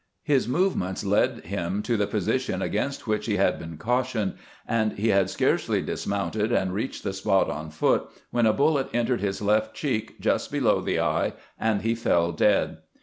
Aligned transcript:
His 0.23 0.47
movements 0.47 1.03
led 1.05 1.41
him 1.45 1.83
to 1.83 1.95
the 1.95 2.07
position 2.07 2.63
against 2.63 3.05
which 3.05 3.27
he 3.27 3.35
had 3.35 3.59
been 3.59 3.77
cautioned, 3.77 4.33
and 4.67 4.93
he 4.93 5.09
had 5.09 5.29
scarcely 5.29 5.79
dis 5.83 6.07
mounted 6.07 6.51
and 6.51 6.73
reached 6.73 7.03
the 7.03 7.13
spot 7.13 7.51
on 7.51 7.69
foot 7.69 8.09
when 8.31 8.47
a 8.47 8.51
bullet 8.51 8.89
entered 8.95 9.21
his 9.21 9.43
left 9.43 9.75
cheek 9.75 10.19
just 10.19 10.51
below 10.51 10.81
the 10.81 10.99
eye, 10.99 11.33
and 11.59 11.83
he 11.83 11.93
fell 11.93 12.31
dead. 12.31 12.79